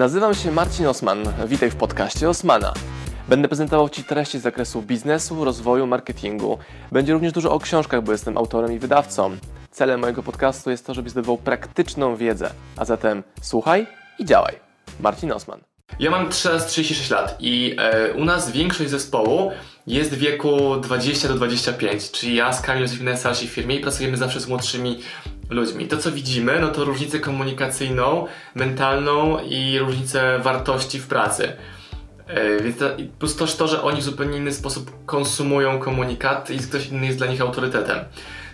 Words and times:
Nazywam 0.00 0.34
się 0.34 0.52
Marcin 0.52 0.86
Osman. 0.86 1.24
Witaj 1.46 1.70
w 1.70 1.76
podcaście 1.76 2.28
Osmana. 2.28 2.74
Będę 3.28 3.48
prezentował 3.48 3.88
Ci 3.88 4.04
treści 4.04 4.38
z 4.38 4.42
zakresu 4.42 4.82
biznesu, 4.82 5.44
rozwoju, 5.44 5.86
marketingu. 5.86 6.58
Będzie 6.92 7.12
również 7.12 7.32
dużo 7.32 7.52
o 7.52 7.58
książkach, 7.58 8.02
bo 8.02 8.12
jestem 8.12 8.38
autorem 8.38 8.72
i 8.72 8.78
wydawcą. 8.78 9.36
Celem 9.70 10.00
mojego 10.00 10.22
podcastu 10.22 10.70
jest 10.70 10.86
to, 10.86 10.94
żebyś 10.94 11.12
zdobywał 11.12 11.38
praktyczną 11.38 12.16
wiedzę. 12.16 12.50
A 12.76 12.84
zatem 12.84 13.22
słuchaj 13.42 13.86
i 14.18 14.24
działaj. 14.24 14.54
Marcin 15.00 15.32
Osman. 15.32 15.60
Ja 15.98 16.10
mam 16.10 16.28
teraz 16.42 16.66
36 16.66 17.10
lat 17.10 17.36
i 17.40 17.76
e, 17.78 18.12
u 18.12 18.24
nas 18.24 18.50
większość 18.50 18.90
zespołu 18.90 19.52
jest 19.86 20.14
w 20.14 20.18
wieku 20.18 20.76
20 20.76 21.28
do 21.28 21.34
25, 21.34 22.10
czyli 22.10 22.34
ja 22.34 22.52
z 22.52 22.60
Kamilem 22.60 22.82
jesteśmy 23.08 23.48
w 23.48 23.50
firmie 23.50 23.76
i 23.76 23.80
pracujemy 23.80 24.16
zawsze 24.16 24.40
z 24.40 24.48
młodszymi 24.48 24.98
ludźmi. 25.50 25.88
To 25.88 25.96
co 25.96 26.12
widzimy, 26.12 26.60
no 26.60 26.68
to 26.68 26.84
różnicę 26.84 27.20
komunikacyjną, 27.20 28.26
mentalną 28.54 29.38
i 29.44 29.78
różnicę 29.78 30.38
wartości 30.38 30.98
w 30.98 31.06
pracy. 31.06 31.52
E, 32.26 32.62
więc 32.62 32.78
to, 32.78 32.90
plus 33.18 33.56
to, 33.56 33.68
że 33.68 33.82
oni 33.82 34.00
w 34.00 34.04
zupełnie 34.04 34.38
inny 34.38 34.52
sposób 34.52 35.06
konsumują 35.06 35.78
komunikaty 35.78 36.54
i 36.54 36.58
ktoś 36.58 36.86
inny 36.86 37.06
jest 37.06 37.18
dla 37.18 37.26
nich 37.26 37.40
autorytetem. 37.40 37.98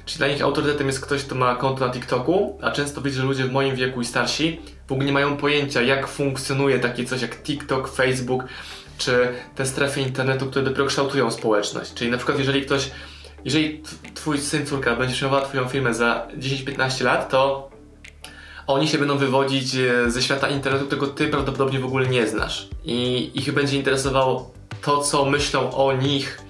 Czyli 0.07 0.19
dla 0.19 0.29
nich 0.29 0.43
autorytetem 0.43 0.87
jest 0.87 1.01
ktoś, 1.01 1.25
kto 1.25 1.35
ma 1.35 1.57
konto 1.57 1.87
na 1.87 1.93
TikToku, 1.93 2.59
a 2.63 2.71
często 2.71 3.01
widzę, 3.01 3.21
że 3.21 3.27
ludzie 3.27 3.45
w 3.45 3.53
moim 3.53 3.77
wieku 3.77 4.01
i 4.01 4.05
starsi 4.05 4.61
w 4.89 4.93
ogóle 4.93 5.07
nie 5.07 5.13
mają 5.13 5.37
pojęcia, 5.37 5.83
jak 5.83 6.07
funkcjonuje 6.09 6.79
takie 6.79 7.05
coś 7.05 7.23
jak 7.23 7.43
TikTok, 7.43 7.93
Facebook, 7.93 8.45
czy 8.99 9.29
te 9.55 9.67
strefy 9.67 10.01
internetu, 10.01 10.47
które 10.47 10.65
dopiero 10.65 10.87
kształtują 10.87 11.31
społeczność. 11.31 11.95
Czyli 11.95 12.11
na 12.11 12.17
przykład 12.17 12.39
jeżeli 12.39 12.63
ktoś, 12.63 12.91
jeżeli 13.47 13.83
twój 14.15 14.39
syn, 14.39 14.67
córka 14.67 14.97
będzie 14.97 15.15
przyjmowała 15.15 15.45
twoją 15.45 15.69
firmę 15.69 15.95
za 15.95 16.29
10-15 16.39 17.05
lat, 17.05 17.31
to 17.31 17.71
oni 18.67 18.89
się 18.89 18.99
będą 18.99 19.19
wywodzić 19.19 19.75
e, 19.75 20.11
ze 20.11 20.23
świata 20.23 20.49
internetu, 20.49 20.87
którego 20.87 21.07
ty 21.07 21.29
prawdopodobnie 21.29 21.79
w 21.79 21.85
ogóle 21.85 22.07
nie 22.07 22.27
znasz. 22.27 22.69
I 22.85 23.31
ich 23.35 23.53
będzie 23.53 23.77
interesowało 23.77 24.55
to, 24.83 25.01
co 25.01 25.25
myślą 25.25 25.71
o 25.71 25.93
nich 25.93 26.41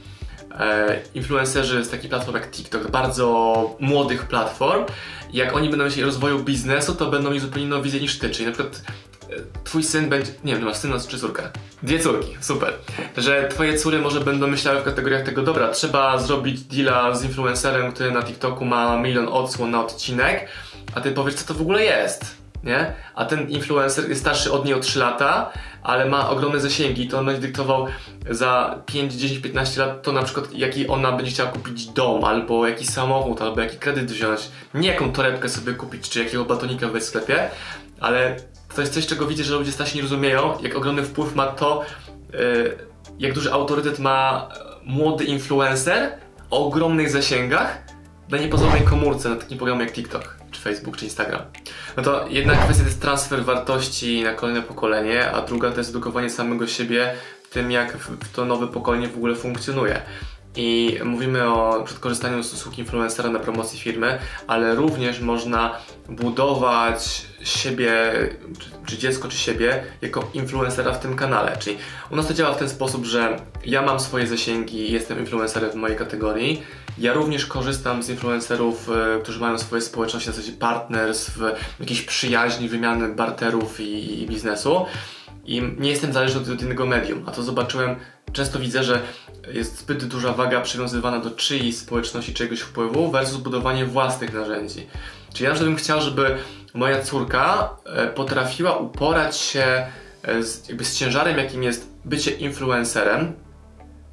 e, 0.58 1.00
influencerzy 1.14 1.84
z 1.84 1.90
takich 1.90 2.10
platform 2.10 2.36
jak 2.36 2.50
TikTok, 2.50 2.90
bardzo 2.90 3.76
młodych 3.80 4.26
platform. 4.26 4.84
Jak 5.32 5.56
oni 5.56 5.68
będą 5.68 5.84
myśleć 5.84 6.02
o 6.02 6.06
rozwoju 6.06 6.44
biznesu, 6.44 6.94
to 6.94 7.10
będą 7.10 7.28
mieli 7.28 7.40
zupełnie 7.40 7.64
inną 7.66 7.82
wizję 7.82 8.00
niż 8.00 8.18
ty. 8.18 8.30
Czyli 8.30 8.46
na 8.46 8.52
przykład 8.52 8.82
e, 9.30 9.36
twój 9.66 9.82
syn 9.82 10.08
będzie, 10.08 10.32
nie 10.44 10.54
wiem, 10.54 10.64
masz 10.64 10.76
syna 10.76 10.96
czy 11.08 11.18
córkę? 11.18 11.42
Dwie 11.82 11.98
córki, 11.98 12.36
super. 12.40 12.72
Że 13.16 13.48
twoje 13.48 13.78
córy 13.78 13.98
może 13.98 14.20
będą 14.20 14.46
myślały 14.46 14.80
w 14.80 14.84
kategoriach 14.84 15.22
tego, 15.22 15.42
dobra, 15.42 15.68
trzeba 15.68 16.18
zrobić 16.18 16.60
deala 16.60 17.14
z 17.14 17.24
influencerem, 17.24 17.92
który 17.92 18.10
na 18.10 18.22
TikToku 18.22 18.64
ma 18.64 18.96
milion 18.96 19.28
odsłon 19.28 19.70
na 19.70 19.80
odcinek, 19.80 20.48
a 20.94 21.00
ty 21.00 21.12
powiesz, 21.12 21.34
co 21.34 21.46
to 21.46 21.54
w 21.54 21.60
ogóle 21.60 21.84
jest, 21.84 22.36
nie? 22.64 22.92
A 23.14 23.24
ten 23.24 23.50
influencer 23.50 24.08
jest 24.08 24.20
starszy 24.20 24.52
od 24.52 24.64
niej 24.64 24.74
o 24.74 24.80
3 24.80 24.98
lata, 24.98 25.52
ale 25.82 26.06
ma 26.06 26.30
ogromne 26.30 26.60
zasięgi, 26.60 27.08
to 27.08 27.18
on 27.18 27.26
będzie 27.26 27.40
dyktował 27.40 27.86
za 28.30 28.82
5, 28.86 29.14
10, 29.14 29.42
15 29.42 29.80
lat 29.80 30.02
to 30.02 30.12
na 30.12 30.22
przykład 30.22 30.52
jaki 30.52 30.88
ona 30.88 31.12
będzie 31.12 31.30
chciała 31.30 31.50
kupić 31.50 31.86
dom, 31.86 32.24
albo 32.24 32.66
jakiś 32.66 32.88
samochód, 32.88 33.42
albo 33.42 33.60
jaki 33.60 33.76
kredyt 33.76 34.12
wziąć. 34.12 34.40
Nie 34.74 34.88
jaką 34.88 35.12
torebkę 35.12 35.48
sobie 35.48 35.72
kupić, 35.72 36.08
czy 36.08 36.24
jakiego 36.24 36.44
batonika 36.44 36.88
w 36.88 37.00
sklepie, 37.02 37.50
ale 38.00 38.36
to 38.76 38.80
jest 38.82 38.94
coś, 38.94 39.06
czego 39.06 39.26
widzę, 39.26 39.44
że 39.44 39.54
ludzie 39.54 39.72
starsi 39.72 39.96
nie 39.96 40.02
rozumieją, 40.02 40.58
jak 40.62 40.76
ogromny 40.76 41.02
wpływ 41.02 41.34
ma 41.34 41.46
to, 41.46 41.84
yy, 42.32 42.78
jak 43.18 43.32
duży 43.32 43.52
autorytet 43.52 43.98
ma 43.98 44.48
młody 44.84 45.24
influencer 45.24 46.12
o 46.50 46.66
ogromnych 46.66 47.10
zasięgach 47.10 47.78
na 48.28 48.38
niepozornej 48.38 48.82
komórce, 48.82 49.28
na 49.28 49.36
takim 49.36 49.58
programie 49.58 49.84
jak 49.84 49.92
TikTok, 49.92 50.36
czy 50.50 50.60
Facebook, 50.60 50.96
czy 50.96 51.04
Instagram. 51.04 51.40
No 51.96 52.02
to 52.02 52.28
jedna 52.28 52.56
kwestia 52.56 52.82
to 52.82 52.88
jest 52.88 53.00
transfer 53.00 53.44
wartości 53.44 54.22
na 54.22 54.32
kolejne 54.32 54.62
pokolenie, 54.62 55.30
a 55.30 55.42
druga 55.42 55.70
to 55.70 55.78
jest 55.78 55.90
edukowanie 55.90 56.30
samego 56.30 56.66
siebie 56.66 57.14
tym, 57.50 57.70
jak 57.70 57.96
to 58.32 58.44
nowe 58.44 58.66
pokolenie 58.66 59.08
w 59.08 59.16
ogóle 59.16 59.34
funkcjonuje. 59.34 60.02
I 60.56 60.98
mówimy 61.04 61.48
o 61.48 61.84
korzystaniu 62.00 62.42
z 62.42 62.52
usług 62.52 62.78
influencera 62.78 63.30
na 63.30 63.38
promocji 63.38 63.78
firmy, 63.78 64.18
ale 64.46 64.74
również 64.74 65.20
można 65.20 65.76
budować 66.08 67.26
siebie, 67.42 68.12
czy, 68.58 68.70
czy, 68.86 68.98
dziecko, 68.98 69.28
czy 69.28 69.38
siebie 69.38 69.84
jako 70.02 70.30
influencera 70.34 70.92
w 70.92 71.00
tym 71.00 71.16
kanale. 71.16 71.56
Czyli 71.58 71.76
u 72.10 72.16
nas 72.16 72.26
to 72.26 72.34
działa 72.34 72.54
w 72.54 72.58
ten 72.58 72.68
sposób, 72.68 73.04
że 73.04 73.40
ja 73.64 73.82
mam 73.82 74.00
swoje 74.00 74.26
zasięgi, 74.26 74.92
jestem 74.92 75.18
influencerem 75.18 75.70
w 75.70 75.74
mojej 75.74 75.96
kategorii. 75.96 76.62
Ja 76.98 77.12
również 77.12 77.46
korzystam 77.46 78.02
z 78.02 78.08
influencerów, 78.08 78.90
e, 78.90 79.20
którzy 79.22 79.40
mają 79.40 79.58
swoje 79.58 79.82
społeczności 79.82 80.28
na 80.28 80.34
zasadzie 80.34 80.52
partners, 80.52 81.30
w 81.30 81.40
jakiejś 81.80 82.02
przyjaźni, 82.02 82.68
wymiany 82.68 83.08
barterów 83.08 83.80
i, 83.80 84.22
i 84.22 84.26
biznesu. 84.26 84.86
I 85.44 85.62
nie 85.78 85.90
jestem 85.90 86.12
zależny 86.12 86.40
od 86.40 86.48
jednego 86.48 86.86
medium, 86.86 87.24
a 87.26 87.30
to 87.30 87.42
zobaczyłem 87.42 87.96
często 88.36 88.58
widzę, 88.58 88.84
że 88.84 89.00
jest 89.52 89.78
zbyt 89.78 90.04
duża 90.04 90.32
waga 90.32 90.60
przywiązywana 90.60 91.18
do 91.18 91.30
czyjejś 91.30 91.78
społeczności, 91.78 92.34
czegoś 92.34 92.60
wpływu 92.60 93.10
versus 93.10 93.36
budowanie 93.36 93.84
własnych 93.84 94.34
narzędzi. 94.34 94.86
Czyli 95.34 95.44
ja 95.44 95.54
bym 95.54 95.76
chciał, 95.76 96.00
żeby 96.00 96.36
moja 96.74 97.02
córka 97.02 97.70
e, 97.84 98.06
potrafiła 98.06 98.76
uporać 98.76 99.36
się 99.36 99.86
e, 100.22 100.42
z, 100.42 100.68
jakby 100.68 100.84
z 100.84 100.96
ciężarem, 100.96 101.38
jakim 101.38 101.62
jest 101.62 101.90
bycie 102.04 102.30
influencerem, 102.30 103.32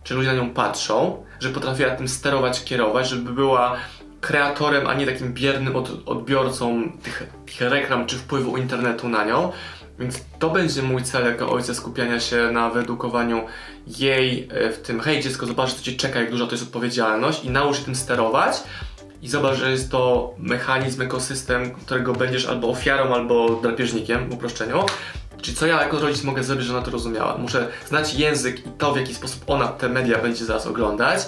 czy 0.04 0.14
ludzie 0.14 0.28
na 0.28 0.36
nią 0.36 0.50
patrzą, 0.50 1.24
żeby 1.40 1.54
potrafiła 1.54 1.90
tym 1.90 2.08
sterować, 2.08 2.64
kierować, 2.64 3.10
żeby 3.10 3.34
była 3.34 3.78
kreatorem, 4.22 4.88
a 4.88 4.94
nie 4.94 5.06
takim 5.06 5.34
biernym 5.34 5.76
od, 5.76 5.90
odbiorcą 6.06 6.92
tych, 7.04 7.24
tych 7.46 7.62
reklam 7.62 8.06
czy 8.06 8.18
wpływu 8.18 8.58
internetu 8.58 9.10
na 9.10 9.26
nią. 9.26 9.52
Więc 10.04 10.22
to 10.40 10.50
będzie 10.50 10.82
mój 10.82 11.04
cel 11.04 11.26
jako 11.26 11.52
ojca 11.52 11.74
skupiania 11.74 12.20
się 12.20 12.52
na 12.52 12.70
wyedukowaniu 12.70 13.46
jej 13.88 14.48
e, 14.52 14.70
w 14.70 14.82
tym, 14.82 15.00
hej 15.00 15.22
dziecko, 15.22 15.46
zobacz 15.46 15.74
co 15.74 15.84
cię 15.84 15.92
czeka, 15.92 16.20
jak 16.20 16.32
duża 16.32 16.46
to 16.46 16.52
jest 16.52 16.64
odpowiedzialność 16.64 17.44
i 17.44 17.50
naucz 17.50 17.78
się 17.78 17.84
tym 17.84 17.96
sterować 17.96 18.64
i 19.22 19.30
zobacz, 19.30 19.58
że 19.58 19.72
jest 19.72 19.92
to 19.92 20.34
mechanizm, 20.38 21.02
ekosystem, 21.02 21.72
którego 21.72 22.14
będziesz 22.14 22.46
albo 22.46 22.70
ofiarą, 22.70 23.14
albo 23.14 23.50
drapieżnikiem 23.62 24.30
w 24.30 24.34
uproszczeniu. 24.34 24.86
Czyli 25.42 25.58
co 25.58 25.68
ja 25.68 25.82
jako 25.82 26.00
rodzic 26.00 26.24
mogę 26.24 26.44
zrobić, 26.44 26.66
że 26.66 26.74
ona 26.78 26.86
to 26.86 26.92
rozumiała? 26.92 27.38
Muszę 27.38 27.68
znać 27.88 28.14
język 28.14 28.60
i 28.68 28.70
to, 28.78 28.94
w 28.94 28.98
jaki 28.98 29.16
sposób 29.16 29.44
ona 29.48 29.68
te 29.68 29.90
media 29.90 30.18
będzie 30.18 30.46
zaraz 30.46 30.68
oglądać. 30.68 31.20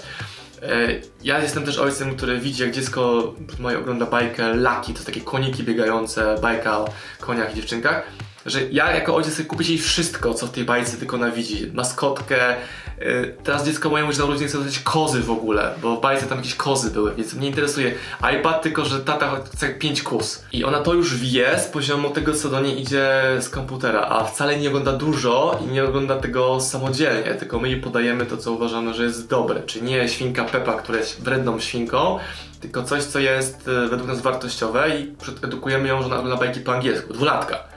E, 0.62 0.88
ja 1.24 1.40
jestem 1.40 1.66
też 1.66 1.78
ojcem, 1.78 2.16
który 2.16 2.40
widzi, 2.40 2.64
jak 2.64 2.72
dziecko 2.72 3.34
moje 3.60 3.80
ogląda 3.80 4.06
bajkę 4.06 4.54
Lucky, 4.54 4.94
to 4.94 5.04
takie 5.06 5.22
koniki 5.22 5.64
biegające, 5.64 6.36
bajka 6.42 6.78
o 6.78 6.90
koniach 7.20 7.52
i 7.52 7.56
dziewczynkach 7.56 8.04
że 8.46 8.60
ja 8.72 8.92
jako 8.92 9.16
ojciec 9.16 9.34
chcę 9.34 9.44
kupić 9.44 9.70
jej 9.70 9.78
wszystko, 9.78 10.34
co 10.34 10.48
w 10.48 10.52
tej 10.52 10.64
bajce 10.64 10.98
tylko 10.98 11.16
ona 11.16 11.32
widzi. 11.32 11.72
Maskotkę. 11.74 12.56
Y, 13.02 13.36
teraz 13.44 13.66
dziecko 13.66 13.90
moje 13.90 14.04
mówi, 14.04 14.16
że 14.16 14.22
na 14.22 14.28
urodziny 14.28 14.48
chce 14.48 14.58
dostać 14.58 14.80
kozy 14.80 15.22
w 15.22 15.32
ogóle, 15.32 15.74
bo 15.82 15.96
w 15.96 16.02
bajce 16.02 16.26
tam 16.26 16.38
jakieś 16.38 16.56
kozy 16.56 16.92
były, 16.92 17.16
więc 17.16 17.34
mnie 17.34 17.48
interesuje 17.48 17.94
iPad, 18.40 18.62
tylko 18.62 18.86
że 18.86 19.00
tata 19.00 19.42
chce 19.54 19.70
5 19.70 20.04
kus. 20.04 20.44
I 20.52 20.64
ona 20.64 20.80
to 20.80 20.94
już 20.94 21.18
wie 21.18 21.60
z 21.60 21.66
poziomu 21.66 22.10
tego, 22.10 22.34
co 22.34 22.50
do 22.50 22.60
niej 22.60 22.82
idzie 22.82 23.12
z 23.40 23.50
komputera, 23.50 24.02
a 24.02 24.24
wcale 24.24 24.60
nie 24.60 24.68
ogląda 24.68 24.94
dużo 24.94 25.60
i 25.66 25.74
nie 25.74 25.84
ogląda 25.84 26.16
tego 26.16 26.62
samodzielnie, 26.62 27.34
tylko 27.34 27.60
my 27.60 27.70
jej 27.70 27.82
podajemy 27.82 28.26
to, 28.26 28.38
co 28.38 28.52
uważamy, 28.52 28.94
że 28.94 29.04
jest 29.04 29.30
dobre. 29.30 29.64
Czyli 29.64 29.86
nie 29.86 30.10
świnka 30.10 30.44
Pepa, 30.44 30.74
która 30.74 30.98
jest 30.98 31.22
wredną 31.22 31.60
świnką, 31.60 32.20
tylko 32.62 32.84
coś, 32.84 33.04
co 33.04 33.20
jest 33.20 33.68
y, 33.68 33.88
według 33.88 34.08
nas 34.08 34.22
wartościowe 34.22 34.90
i 35.00 35.16
edukujemy 35.44 35.88
ją, 35.88 36.00
że 36.00 36.06
ona 36.06 36.18
ogląda 36.18 36.40
bajki 36.40 36.60
po 36.60 36.74
angielsku. 36.74 37.14
Dwulatka 37.14 37.75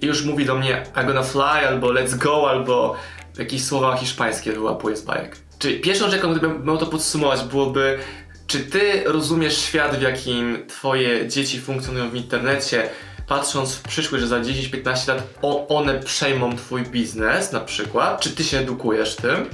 i 0.00 0.06
już 0.06 0.24
mówi 0.24 0.44
do 0.44 0.54
mnie 0.54 0.82
I'm 0.94 1.06
gonna 1.06 1.22
fly, 1.22 1.68
albo 1.68 1.88
let's 1.88 2.16
go, 2.16 2.50
albo 2.50 2.96
jakieś 3.38 3.64
słowa 3.64 3.96
hiszpańskie 3.96 4.52
wyłapuje 4.52 4.96
z 4.96 5.02
bajek. 5.02 5.36
Czyli 5.58 5.80
pierwszą 5.80 6.10
rzeczą, 6.10 6.30
gdybym 6.30 6.64
miał 6.64 6.78
to 6.78 6.86
podsumować, 6.86 7.42
byłoby 7.42 7.98
czy 8.46 8.60
ty 8.60 9.02
rozumiesz 9.06 9.58
świat, 9.58 9.96
w 9.96 10.02
jakim 10.02 10.66
twoje 10.68 11.28
dzieci 11.28 11.60
funkcjonują 11.60 12.10
w 12.10 12.14
internecie, 12.14 12.88
patrząc 13.26 13.74
w 13.74 13.82
przyszłość, 13.82 14.22
że 14.22 14.28
za 14.28 14.40
10-15 14.40 15.08
lat 15.08 15.28
one 15.68 16.00
przejmą 16.00 16.56
twój 16.56 16.82
biznes 16.82 17.52
na 17.52 17.60
przykład, 17.60 18.20
czy 18.20 18.30
ty 18.30 18.44
się 18.44 18.58
edukujesz 18.58 19.16
tym? 19.16 19.46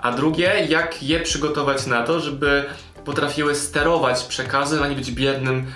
A 0.00 0.12
drugie, 0.12 0.66
jak 0.68 1.02
je 1.02 1.20
przygotować 1.20 1.86
na 1.86 2.02
to, 2.02 2.20
żeby 2.20 2.64
potrafiły 3.04 3.54
sterować 3.54 4.22
przekazem, 4.22 4.82
a 4.82 4.88
nie 4.88 4.96
być 4.96 5.10
biednym 5.10 5.66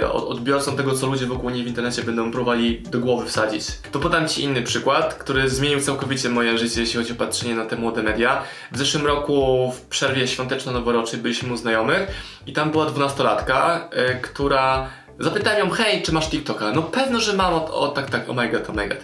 yy, 0.00 0.12
odbiorcą 0.12 0.76
tego, 0.76 0.94
co 0.94 1.06
ludzie 1.06 1.26
wokół 1.26 1.50
niej 1.50 1.64
w 1.64 1.66
internecie 1.66 2.02
będą 2.02 2.30
próbowali 2.30 2.80
do 2.82 2.98
głowy 2.98 3.26
wsadzić. 3.26 3.66
To 3.92 3.98
podam 3.98 4.28
Ci 4.28 4.42
inny 4.42 4.62
przykład, 4.62 5.14
który 5.14 5.48
zmienił 5.48 5.80
całkowicie 5.80 6.28
moje 6.28 6.58
życie, 6.58 6.80
jeśli 6.80 6.96
chodzi 6.96 7.12
o 7.12 7.16
patrzenie 7.16 7.54
na 7.54 7.64
te 7.64 7.76
młode 7.76 8.02
media. 8.02 8.42
W 8.72 8.78
zeszłym 8.78 9.06
roku 9.06 9.72
w 9.76 9.80
przerwie 9.80 10.28
świąteczno-noworocznej 10.28 11.22
byliśmy 11.22 11.52
u 11.52 11.56
znajomych 11.56 12.06
i 12.46 12.52
tam 12.52 12.70
była 12.70 12.86
dwunastolatka, 12.86 13.88
yy, 13.92 14.20
która 14.22 14.88
zapytałem 15.18 15.58
ją, 15.58 15.70
hej, 15.70 16.02
czy 16.02 16.12
masz 16.12 16.28
TikToka? 16.28 16.72
No 16.72 16.82
pewno, 16.82 17.20
że 17.20 17.32
mam, 17.32 17.54
o, 17.54 17.74
o 17.74 17.88
tak, 17.88 18.10
tak, 18.10 18.28
oh 18.28 18.42
my 18.42 18.48
god, 18.48 18.70
oh 18.70 18.72
my 18.72 18.88
god. 18.88 18.98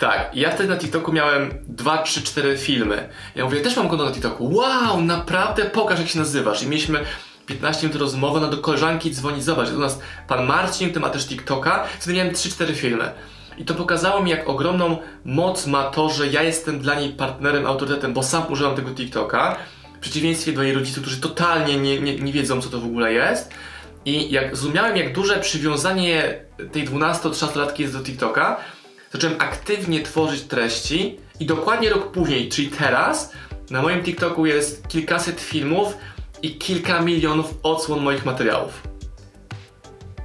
Tak, 0.00 0.30
ja 0.34 0.50
wtedy 0.50 0.68
na 0.68 0.76
TikToku 0.76 1.12
miałem 1.12 1.50
2, 1.68 1.98
3, 2.02 2.22
4 2.22 2.58
filmy. 2.58 3.08
Ja 3.34 3.44
mówię, 3.44 3.60
też 3.60 3.76
mam 3.76 3.88
konto 3.88 4.04
na 4.04 4.12
TikToku. 4.12 4.54
Wow, 4.54 5.02
naprawdę 5.02 5.64
pokaż 5.64 5.98
jak 5.98 6.08
się 6.08 6.18
nazywasz. 6.18 6.62
I 6.62 6.66
mieliśmy 6.66 7.04
15 7.46 7.86
minut 7.86 8.00
rozmowy, 8.00 8.40
no 8.40 8.48
do 8.48 8.58
koleżanki 8.58 9.10
dzwoni, 9.10 9.42
zobacz, 9.42 9.68
u 9.70 9.78
nas 9.78 10.00
pan 10.28 10.46
Marcin, 10.46 10.90
który 10.90 11.00
ma 11.00 11.10
też 11.10 11.26
TikToka, 11.26 11.84
wtedy 11.98 12.16
miałem 12.16 12.34
3-4 12.34 12.74
filmy. 12.74 13.12
I 13.58 13.64
to 13.64 13.74
pokazało 13.74 14.22
mi, 14.22 14.30
jak 14.30 14.48
ogromną 14.48 14.98
moc 15.24 15.66
ma 15.66 15.84
to, 15.84 16.08
że 16.08 16.26
ja 16.26 16.42
jestem 16.42 16.78
dla 16.78 17.00
niej 17.00 17.12
partnerem, 17.12 17.66
autorytetem, 17.66 18.12
bo 18.12 18.22
sam 18.22 18.52
używam 18.52 18.76
tego 18.76 18.90
TikToka. 18.90 19.56
W 19.96 19.98
przeciwieństwie 19.98 20.52
do 20.52 20.62
jej 20.62 20.74
rodziców, 20.74 21.02
którzy 21.02 21.20
totalnie 21.20 21.76
nie, 21.76 22.00
nie, 22.00 22.16
nie 22.16 22.32
wiedzą, 22.32 22.62
co 22.62 22.68
to 22.68 22.80
w 22.80 22.84
ogóle 22.84 23.12
jest. 23.12 23.54
I 24.04 24.30
jak 24.30 24.56
zrozumiałem, 24.56 24.96
jak 24.96 25.12
duże 25.12 25.36
przywiązanie 25.36 26.40
tej 26.72 26.88
12-13-latki 26.88 27.80
jest 27.80 27.98
do 27.98 28.04
TikToka, 28.04 28.56
zacząłem 29.12 29.40
aktywnie 29.40 30.02
tworzyć 30.02 30.42
treści 30.42 31.18
i 31.40 31.46
dokładnie 31.46 31.90
rok 31.90 32.12
później, 32.12 32.48
czyli 32.48 32.68
teraz, 32.68 33.32
na 33.70 33.82
moim 33.82 34.02
TikToku 34.02 34.46
jest 34.46 34.88
kilkaset 34.88 35.40
filmów 35.40 35.96
i 36.42 36.54
kilka 36.54 37.00
milionów 37.00 37.54
odsłon 37.62 38.00
moich 38.00 38.24
materiałów. 38.24 38.82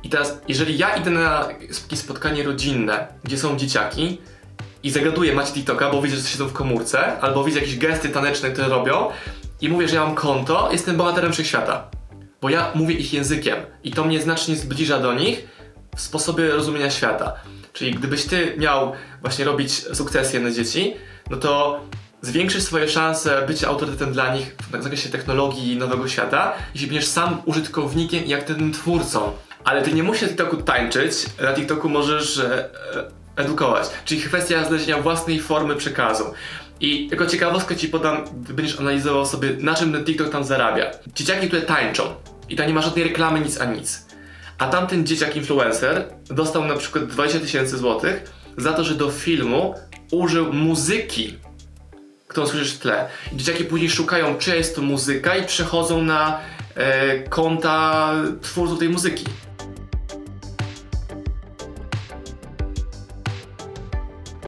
I 0.04 0.10
teraz, 0.10 0.42
jeżeli 0.48 0.78
ja 0.78 0.96
idę 0.96 1.12
na 1.12 1.48
spotkanie 1.96 2.44
rodzinne, 2.44 3.08
gdzie 3.24 3.38
są 3.38 3.58
dzieciaki 3.58 4.22
i 4.84 4.92
zagaduję 4.92 5.36
macie 5.36 5.54
TikToka, 5.54 5.92
bo 5.92 6.02
widzę, 6.02 6.18
że 6.18 6.24
siedzą 6.24 6.48
w 6.48 6.54
komórce, 6.54 7.20
albo 7.20 7.44
widzę 7.44 7.60
jakieś 7.60 7.78
gesty 7.78 8.10
taneczne, 8.10 8.52
które 8.52 8.68
robią 8.68 9.10
i 9.62 9.70
mówię, 9.70 9.88
że 9.88 9.96
ja 9.96 10.06
mam 10.06 10.16
konto, 10.16 10.70
jestem 10.72 10.98
bohaterem 10.98 11.34
wszechświata. 11.34 11.90
Bo 12.42 12.50
ja 12.50 12.72
mówię 12.76 12.96
ich 12.96 13.14
językiem 13.14 13.56
i 13.84 13.92
to 13.92 14.04
mnie 14.04 14.22
znacznie 14.22 14.56
zbliża 14.56 15.00
do 15.00 15.14
nich 15.14 15.48
w 15.96 16.02
sposobie 16.02 16.48
rozumienia 16.48 16.90
świata. 16.92 17.34
Czyli 17.76 17.94
gdybyś 17.94 18.26
ty 18.26 18.56
miał 18.58 18.94
właśnie 19.22 19.46
robić 19.46 19.74
sukcesję 19.74 20.40
na 20.40 20.52
dzieci, 20.52 20.94
no 21.30 21.38
to 21.38 21.82
zwiększysz 22.22 22.64
swoje 22.64 22.90
szanse 22.90 23.44
bycia 23.48 23.68
autorytetem 23.68 24.14
dla 24.14 24.36
nich 24.36 24.56
w 24.80 24.84
zakresie 24.84 25.10
technologii 25.10 25.74
i 25.74 25.78
nowego 25.78 26.08
świata, 26.08 26.54
jeśli 26.74 26.88
będziesz 26.88 27.08
sam 27.08 27.42
użytkownikiem 27.46 28.26
i 28.26 28.34
aktywnym 28.34 28.74
twórcą. 28.74 29.32
Ale 29.64 29.82
ty 29.82 29.94
nie 29.94 30.04
musisz 30.04 30.22
na 30.22 30.28
TikToku 30.28 30.58
tańczyć, 30.58 31.14
na 31.42 31.54
TikToku 31.54 31.90
możesz 31.90 32.38
e, 32.38 32.70
e, 32.96 33.12
edukować. 33.36 33.90
Czyli 34.06 34.22
kwestia 34.22 34.64
znalezienia 34.64 35.02
własnej 35.02 35.40
formy 35.40 35.76
przekazu. 35.76 36.24
I 36.80 37.08
jako 37.12 37.26
ciekawostkę 37.26 37.76
ci 37.76 37.90
podam, 37.90 38.26
będziesz 38.32 38.80
analizował 38.80 39.26
sobie, 39.26 39.50
na 39.60 39.76
czym 39.76 39.92
ten 39.94 40.06
TikTok 40.06 40.30
tam 40.30 40.44
zarabia. 40.44 40.92
Dzieciaki, 41.16 41.48
które 41.48 41.62
tańczą 41.62 42.04
i 42.50 42.56
tam 42.56 42.68
nie 42.68 42.74
ma 42.74 42.82
żadnej 42.82 43.04
reklamy, 43.04 43.40
nic 43.40 43.62
a 43.62 43.66
nic. 43.66 44.05
A 44.58 44.68
tamten 44.68 45.06
dzieciak 45.06 45.36
influencer 45.36 46.06
dostał 46.26 46.66
na 46.66 46.76
przykład 46.76 47.06
20 47.06 47.40
tysięcy 47.40 47.78
złotych 47.78 48.32
za 48.58 48.74
to, 48.74 48.84
że 48.84 48.96
do 48.96 49.12
filmu 49.12 49.76
użył 50.12 50.54
muzyki, 50.54 51.38
którą 52.28 52.48
słyszysz 52.48 52.74
w 52.74 52.80
tle. 52.80 53.10
I 53.34 53.38
dzieciaki 53.38 53.66
później 53.66 53.90
szukają, 53.90 54.38
czyja 54.38 54.56
jest 54.56 54.76
to 54.76 54.82
muzyka 54.82 55.36
i 55.36 55.46
przechodzą 55.46 56.04
na 56.04 56.40
e, 56.76 57.20
konta 57.20 58.12
twórców 58.42 58.80
tej 58.80 58.90
muzyki. 58.90 59.26